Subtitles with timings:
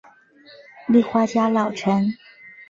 [0.87, 2.15] 立花家老臣。